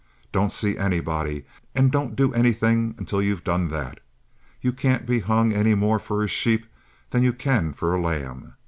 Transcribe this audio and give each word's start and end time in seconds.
Don't 0.31 0.51
see 0.51 0.79
anybody 0.79 1.45
and 1.75 1.91
don't 1.91 2.15
do 2.15 2.33
anything 2.33 2.95
till 3.05 3.21
you've 3.21 3.43
done 3.43 3.67
that. 3.67 3.99
You 4.59 4.73
can't 4.73 5.05
be 5.05 5.19
hung 5.19 5.53
any 5.53 5.75
more 5.75 5.99
for 5.99 6.23
a 6.23 6.27
sheep 6.27 6.65
than 7.11 7.21
you 7.21 7.33
can 7.33 7.71
for 7.71 7.93
a 7.93 8.01
lamb. 8.01 8.55